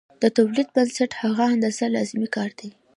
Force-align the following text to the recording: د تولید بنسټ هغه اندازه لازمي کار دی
د 0.21 0.23
تولید 0.37 0.67
بنسټ 0.75 1.11
هغه 1.23 1.43
اندازه 1.53 1.85
لازمي 1.95 2.27
کار 2.35 2.49
دی 2.59 2.69